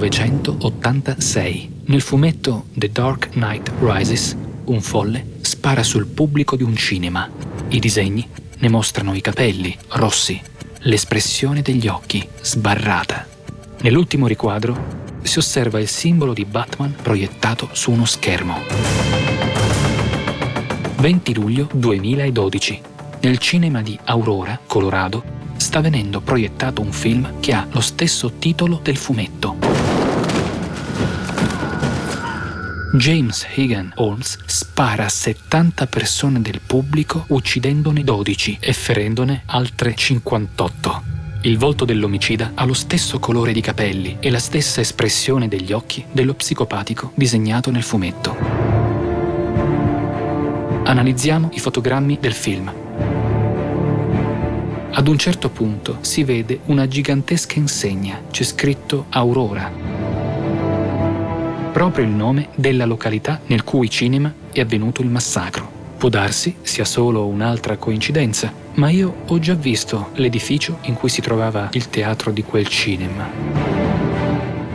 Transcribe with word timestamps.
1986. 0.00 1.82
Nel 1.86 2.00
fumetto 2.00 2.66
The 2.72 2.90
Dark 2.90 3.30
Knight 3.30 3.70
Rises, 3.80 4.34
un 4.64 4.80
folle 4.80 5.38
spara 5.42 5.82
sul 5.82 6.06
pubblico 6.06 6.56
di 6.56 6.62
un 6.62 6.74
cinema. 6.74 7.28
I 7.68 7.78
disegni 7.78 8.26
ne 8.58 8.68
mostrano 8.70 9.14
i 9.14 9.20
capelli 9.20 9.76
rossi, 9.90 10.40
l'espressione 10.80 11.60
degli 11.60 11.86
occhi 11.86 12.26
sbarrata. 12.40 13.26
Nell'ultimo 13.82 14.26
riquadro 14.26 15.18
si 15.22 15.38
osserva 15.38 15.78
il 15.78 15.88
simbolo 15.88 16.32
di 16.32 16.46
Batman 16.46 16.94
proiettato 17.00 17.68
su 17.72 17.90
uno 17.90 18.06
schermo. 18.06 18.58
20 20.96 21.34
luglio 21.34 21.68
2012. 21.72 22.80
Nel 23.20 23.36
cinema 23.36 23.82
di 23.82 23.98
Aurora, 24.04 24.58
Colorado, 24.66 25.22
sta 25.56 25.80
venendo 25.80 26.20
proiettato 26.20 26.80
un 26.80 26.92
film 26.92 27.38
che 27.40 27.52
ha 27.52 27.66
lo 27.70 27.80
stesso 27.80 28.32
titolo 28.38 28.80
del 28.82 28.96
fumetto. 28.96 29.69
James 32.92 33.46
Higan 33.54 33.92
Holmes 33.96 34.36
spara 34.46 35.04
a 35.04 35.08
70 35.08 35.86
persone 35.86 36.40
del 36.40 36.60
pubblico 36.60 37.24
uccidendone 37.28 38.02
12 38.02 38.58
e 38.60 38.72
ferendone 38.72 39.42
altre 39.46 39.94
58. 39.94 41.02
Il 41.42 41.56
volto 41.56 41.84
dell'omicida 41.84 42.50
ha 42.54 42.64
lo 42.64 42.74
stesso 42.74 43.20
colore 43.20 43.52
di 43.52 43.60
capelli 43.60 44.16
e 44.18 44.28
la 44.28 44.40
stessa 44.40 44.80
espressione 44.80 45.46
degli 45.46 45.70
occhi 45.70 46.04
dello 46.10 46.34
psicopatico 46.34 47.12
disegnato 47.14 47.70
nel 47.70 47.84
fumetto. 47.84 48.36
Analizziamo 50.82 51.50
i 51.52 51.60
fotogrammi 51.60 52.18
del 52.20 52.34
film. 52.34 52.72
Ad 54.90 55.06
un 55.06 55.16
certo 55.16 55.48
punto 55.48 55.98
si 56.00 56.24
vede 56.24 56.58
una 56.64 56.88
gigantesca 56.88 57.56
insegna, 57.56 58.20
c'è 58.32 58.42
scritto 58.42 59.06
Aurora, 59.10 59.99
proprio 61.80 62.04
il 62.04 62.10
nome 62.10 62.50
della 62.56 62.84
località 62.84 63.40
nel 63.46 63.64
cui 63.64 63.88
cinema 63.88 64.30
è 64.52 64.60
avvenuto 64.60 65.00
il 65.00 65.08
massacro. 65.08 65.66
Può 65.96 66.10
darsi 66.10 66.56
sia 66.60 66.84
solo 66.84 67.26
un'altra 67.26 67.78
coincidenza, 67.78 68.52
ma 68.74 68.90
io 68.90 69.22
ho 69.26 69.38
già 69.38 69.54
visto 69.54 70.10
l'edificio 70.16 70.80
in 70.82 70.94
cui 70.94 71.08
si 71.08 71.22
trovava 71.22 71.70
il 71.72 71.88
teatro 71.88 72.32
di 72.32 72.42
quel 72.42 72.66
cinema. 72.66 73.30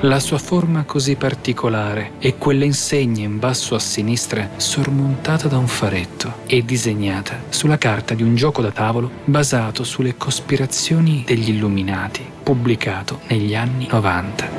La 0.00 0.18
sua 0.18 0.38
forma 0.38 0.84
così 0.84 1.16
particolare 1.16 2.12
e 2.20 2.38
quelle 2.38 2.64
insegne 2.64 3.24
in 3.24 3.38
basso 3.38 3.74
a 3.74 3.78
sinistra 3.78 4.52
sormontata 4.56 5.46
da 5.46 5.58
un 5.58 5.68
faretto 5.68 6.36
e 6.46 6.64
disegnata 6.64 7.42
sulla 7.50 7.76
carta 7.76 8.14
di 8.14 8.22
un 8.22 8.34
gioco 8.34 8.62
da 8.62 8.70
tavolo 8.70 9.10
basato 9.26 9.84
sulle 9.84 10.16
cospirazioni 10.16 11.22
degli 11.26 11.50
Illuminati, 11.50 12.24
pubblicato 12.42 13.20
negli 13.26 13.54
anni 13.54 13.88
90. 13.90 14.53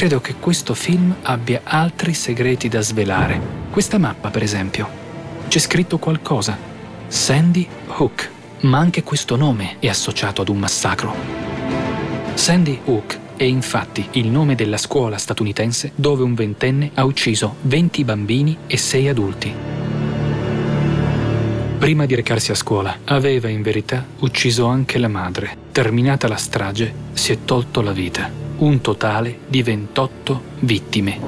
Credo 0.00 0.22
che 0.22 0.36
questo 0.36 0.72
film 0.72 1.14
abbia 1.24 1.60
altri 1.62 2.14
segreti 2.14 2.68
da 2.68 2.80
svelare. 2.80 3.38
Questa 3.70 3.98
mappa, 3.98 4.30
per 4.30 4.42
esempio. 4.42 4.88
C'è 5.46 5.58
scritto 5.58 5.98
qualcosa. 5.98 6.56
Sandy 7.06 7.68
Hook. 7.98 8.30
Ma 8.60 8.78
anche 8.78 9.02
questo 9.02 9.36
nome 9.36 9.76
è 9.78 9.88
associato 9.88 10.40
ad 10.40 10.48
un 10.48 10.56
massacro. 10.56 11.14
Sandy 12.32 12.80
Hook 12.82 13.18
è 13.36 13.44
infatti 13.44 14.08
il 14.12 14.28
nome 14.28 14.54
della 14.54 14.78
scuola 14.78 15.18
statunitense 15.18 15.92
dove 15.94 16.22
un 16.22 16.32
ventenne 16.32 16.92
ha 16.94 17.04
ucciso 17.04 17.56
20 17.60 18.02
bambini 18.02 18.56
e 18.66 18.78
6 18.78 19.06
adulti. 19.06 19.52
Prima 21.78 22.06
di 22.06 22.14
recarsi 22.14 22.52
a 22.52 22.54
scuola, 22.54 23.00
aveva 23.04 23.50
in 23.50 23.60
verità 23.60 24.06
ucciso 24.20 24.64
anche 24.64 24.96
la 24.96 25.08
madre. 25.08 25.54
Terminata 25.70 26.26
la 26.26 26.36
strage, 26.36 26.90
si 27.12 27.32
è 27.32 27.44
tolto 27.44 27.82
la 27.82 27.92
vita 27.92 28.48
un 28.60 28.80
totale 28.80 29.38
di 29.46 29.62
28 29.62 30.42
vittime. 30.60 31.18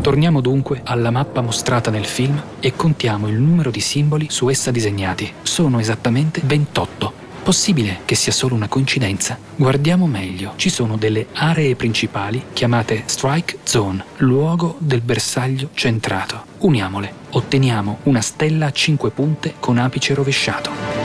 Torniamo 0.00 0.40
dunque 0.40 0.80
alla 0.84 1.10
mappa 1.10 1.40
mostrata 1.40 1.90
nel 1.90 2.06
film 2.06 2.40
e 2.60 2.74
contiamo 2.74 3.28
il 3.28 3.34
numero 3.34 3.70
di 3.70 3.80
simboli 3.80 4.26
su 4.30 4.48
essa 4.48 4.70
disegnati. 4.70 5.30
Sono 5.42 5.78
esattamente 5.78 6.40
28. 6.44 7.12
Possibile 7.42 8.00
che 8.04 8.14
sia 8.14 8.32
solo 8.32 8.54
una 8.54 8.68
coincidenza? 8.68 9.38
Guardiamo 9.56 10.06
meglio. 10.06 10.52
Ci 10.56 10.70
sono 10.70 10.96
delle 10.96 11.26
aree 11.32 11.74
principali 11.74 12.44
chiamate 12.52 13.02
Strike 13.06 13.58
Zone, 13.64 14.04
luogo 14.18 14.76
del 14.78 15.00
bersaglio 15.00 15.70
centrato. 15.74 16.44
Uniamole. 16.58 17.12
Otteniamo 17.30 17.98
una 18.04 18.20
stella 18.20 18.66
a 18.66 18.72
5 18.72 19.10
punte 19.10 19.54
con 19.58 19.78
apice 19.78 20.14
rovesciato 20.14 20.99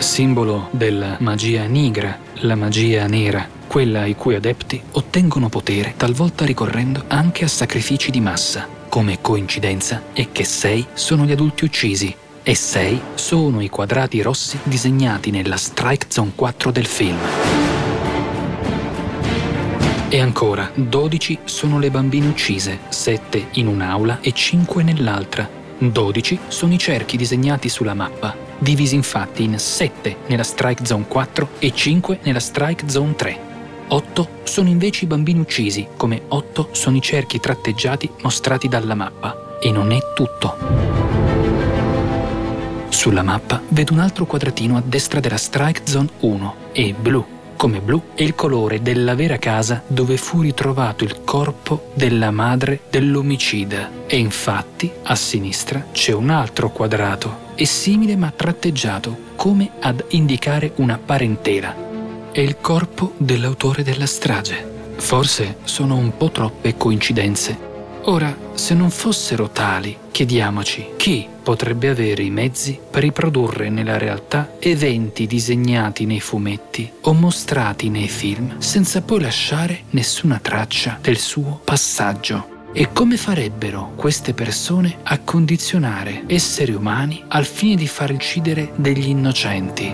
simbolo 0.00 0.68
della 0.70 1.16
magia 1.20 1.64
nigra, 1.64 2.18
la 2.40 2.54
magia 2.54 3.06
nera, 3.06 3.46
quella 3.66 4.06
i 4.06 4.14
cui 4.14 4.34
adepti 4.34 4.80
ottengono 4.92 5.48
potere 5.48 5.94
talvolta 5.96 6.44
ricorrendo 6.44 7.04
anche 7.08 7.44
a 7.44 7.48
sacrifici 7.48 8.10
di 8.10 8.20
massa. 8.20 8.66
Come 8.88 9.20
coincidenza 9.20 10.04
è 10.12 10.28
che 10.32 10.44
sei 10.44 10.86
sono 10.94 11.24
gli 11.24 11.32
adulti 11.32 11.64
uccisi 11.64 12.14
e 12.42 12.54
sei 12.54 13.00
sono 13.14 13.60
i 13.60 13.68
quadrati 13.68 14.22
rossi 14.22 14.58
disegnati 14.62 15.30
nella 15.30 15.56
Strike 15.56 16.06
Zone 16.08 16.32
4 16.34 16.70
del 16.70 16.86
film. 16.86 17.18
E 20.10 20.20
ancora, 20.20 20.70
12 20.74 21.40
sono 21.44 21.78
le 21.78 21.90
bambine 21.90 22.28
uccise, 22.28 22.78
7 22.88 23.48
in 23.52 23.66
un'aula 23.66 24.20
e 24.20 24.32
5 24.32 24.82
nell'altra. 24.82 25.48
12 25.76 26.38
sono 26.48 26.72
i 26.72 26.78
cerchi 26.78 27.16
disegnati 27.16 27.68
sulla 27.68 27.94
mappa 27.94 28.47
divisi 28.58 28.94
infatti 28.94 29.44
in 29.44 29.58
7 29.58 30.16
nella 30.26 30.42
Strike 30.42 30.84
Zone 30.84 31.06
4 31.06 31.48
e 31.58 31.72
5 31.72 32.20
nella 32.22 32.40
Strike 32.40 32.88
Zone 32.88 33.14
3. 33.14 33.38
8 33.88 34.28
sono 34.44 34.68
invece 34.68 35.04
i 35.04 35.08
bambini 35.08 35.40
uccisi, 35.40 35.86
come 35.96 36.22
8 36.28 36.68
sono 36.72 36.96
i 36.96 37.00
cerchi 37.00 37.40
tratteggiati 37.40 38.10
mostrati 38.22 38.68
dalla 38.68 38.94
mappa. 38.94 39.58
E 39.60 39.70
non 39.70 39.90
è 39.90 39.98
tutto. 40.14 40.56
Sulla 42.88 43.22
mappa 43.22 43.62
vedo 43.68 43.92
un 43.92 44.00
altro 44.00 44.26
quadratino 44.26 44.76
a 44.76 44.82
destra 44.84 45.20
della 45.20 45.36
Strike 45.36 45.82
Zone 45.84 46.08
1 46.20 46.54
e 46.72 46.94
blu 46.98 47.36
come 47.58 47.80
blu 47.80 48.00
è 48.14 48.22
il 48.22 48.36
colore 48.36 48.82
della 48.82 49.16
vera 49.16 49.36
casa 49.36 49.82
dove 49.88 50.16
fu 50.16 50.42
ritrovato 50.42 51.02
il 51.02 51.24
corpo 51.24 51.90
della 51.94 52.30
madre 52.30 52.82
dell'omicida. 52.88 53.90
E 54.06 54.16
infatti 54.16 54.88
a 55.02 55.16
sinistra 55.16 55.86
c'è 55.90 56.12
un 56.12 56.30
altro 56.30 56.70
quadrato, 56.70 57.47
è 57.58 57.64
simile 57.64 58.14
ma 58.14 58.30
tratteggiato, 58.30 59.34
come 59.34 59.72
ad 59.80 60.04
indicare 60.10 60.74
una 60.76 60.96
parentela. 60.96 61.74
È 62.30 62.38
il 62.38 62.58
corpo 62.60 63.14
dell'autore 63.16 63.82
della 63.82 64.06
strage. 64.06 64.92
Forse 64.94 65.56
sono 65.64 65.96
un 65.96 66.16
po' 66.16 66.30
troppe 66.30 66.76
coincidenze. 66.76 67.66
Ora, 68.04 68.32
se 68.54 68.74
non 68.74 68.90
fossero 68.90 69.50
tali, 69.50 69.96
chiediamoci 70.12 70.90
chi 70.96 71.26
potrebbe 71.42 71.88
avere 71.88 72.22
i 72.22 72.30
mezzi 72.30 72.78
per 72.88 73.02
riprodurre 73.02 73.70
nella 73.70 73.98
realtà 73.98 74.52
eventi 74.60 75.26
disegnati 75.26 76.06
nei 76.06 76.20
fumetti 76.20 76.88
o 77.00 77.12
mostrati 77.12 77.88
nei 77.88 78.08
film 78.08 78.60
senza 78.60 79.02
poi 79.02 79.20
lasciare 79.20 79.82
nessuna 79.90 80.38
traccia 80.40 80.96
del 81.00 81.18
suo 81.18 81.60
passaggio. 81.64 82.57
E 82.70 82.92
come 82.92 83.16
farebbero 83.16 83.92
queste 83.96 84.34
persone 84.34 84.98
a 85.02 85.18
condizionare 85.20 86.24
esseri 86.26 86.72
umani 86.72 87.24
al 87.28 87.46
fine 87.46 87.74
di 87.76 87.88
far 87.88 88.12
uccidere 88.12 88.72
degli 88.76 89.08
innocenti? 89.08 89.92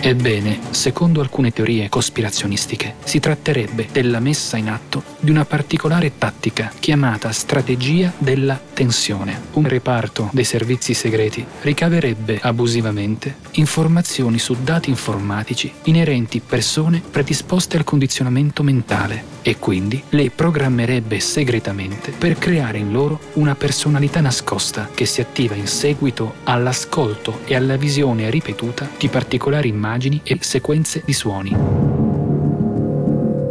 Ebbene, 0.00 0.58
secondo 0.70 1.20
alcune 1.20 1.52
teorie 1.52 1.88
cospirazionistiche, 1.88 2.94
si 3.04 3.20
tratterebbe 3.20 3.88
della 3.90 4.20
messa 4.20 4.56
in 4.56 4.68
atto 4.68 5.02
di 5.18 5.30
una 5.30 5.44
particolare 5.44 6.18
tattica 6.18 6.72
chiamata 6.78 7.32
strategia 7.32 8.12
della 8.18 8.60
tensione. 8.74 9.40
Un 9.52 9.66
reparto 9.68 10.30
dei 10.32 10.44
servizi 10.44 10.94
segreti 10.94 11.44
ricaverebbe 11.62 12.38
abusivamente 12.42 13.36
informazioni 13.52 14.38
su 14.38 14.56
dati 14.62 14.90
informatici 14.90 15.72
inerenti 15.84 16.40
persone 16.40 17.02
predisposte 17.08 17.76
al 17.76 17.84
condizionamento 17.84 18.62
mentale 18.62 19.35
e 19.46 19.58
quindi 19.60 20.02
le 20.08 20.32
programmerebbe 20.34 21.20
segretamente 21.20 22.10
per 22.10 22.36
creare 22.36 22.78
in 22.78 22.90
loro 22.90 23.20
una 23.34 23.54
personalità 23.54 24.20
nascosta 24.20 24.88
che 24.92 25.06
si 25.06 25.20
attiva 25.20 25.54
in 25.54 25.68
seguito 25.68 26.34
all'ascolto 26.42 27.42
e 27.44 27.54
alla 27.54 27.76
visione 27.76 28.28
ripetuta 28.28 28.90
di 28.98 29.06
particolari 29.06 29.68
immagini 29.68 30.20
e 30.24 30.36
sequenze 30.40 31.02
di 31.04 31.12
suoni. 31.12 31.95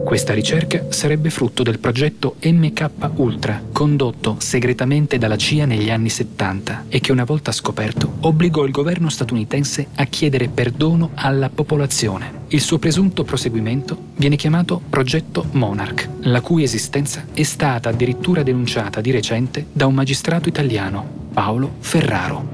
Questa 0.05 0.35
ricerca 0.35 0.85
sarebbe 0.89 1.31
frutto 1.31 1.63
del 1.63 1.79
progetto 1.79 2.35
MK 2.43 2.89
Ultra, 3.15 3.59
condotto 3.71 4.35
segretamente 4.37 5.17
dalla 5.17 5.35
CIA 5.35 5.65
negli 5.65 5.89
anni 5.89 6.09
70 6.09 6.85
e 6.89 6.99
che 6.99 7.11
una 7.11 7.23
volta 7.23 7.51
scoperto 7.51 8.17
obbligò 8.19 8.65
il 8.65 8.71
governo 8.71 9.09
statunitense 9.09 9.87
a 9.95 10.05
chiedere 10.05 10.47
perdono 10.47 11.09
alla 11.15 11.49
popolazione. 11.49 12.43
Il 12.49 12.61
suo 12.61 12.77
presunto 12.77 13.23
proseguimento 13.23 13.97
viene 14.15 14.35
chiamato 14.35 14.79
Progetto 14.87 15.47
Monarch, 15.53 16.07
la 16.21 16.39
cui 16.39 16.61
esistenza 16.61 17.25
è 17.33 17.43
stata 17.43 17.89
addirittura 17.89 18.43
denunciata 18.43 19.01
di 19.01 19.09
recente 19.09 19.65
da 19.71 19.87
un 19.87 19.95
magistrato 19.95 20.47
italiano, 20.47 21.03
Paolo 21.33 21.77
Ferraro. 21.79 22.47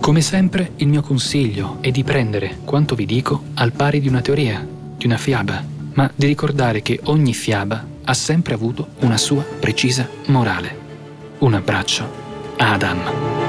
Come 0.00 0.20
sempre, 0.20 0.72
il 0.78 0.88
mio 0.88 1.02
consiglio 1.02 1.78
è 1.80 1.92
di 1.92 2.02
prendere 2.02 2.58
quanto 2.64 2.96
vi 2.96 3.06
dico 3.06 3.44
al 3.54 3.70
pari 3.70 4.00
di 4.00 4.08
una 4.08 4.20
teoria, 4.20 4.66
di 4.96 5.06
una 5.06 5.18
fiaba, 5.18 5.74
ma 5.96 6.10
di 6.14 6.26
ricordare 6.26 6.82
che 6.82 7.00
ogni 7.04 7.34
fiaba 7.34 7.84
ha 8.04 8.14
sempre 8.14 8.54
avuto 8.54 8.88
una 9.00 9.16
sua 9.16 9.42
precisa 9.42 10.08
morale. 10.26 10.84
Un 11.38 11.54
abbraccio 11.54 12.08
a 12.56 12.72
Adam. 12.72 13.45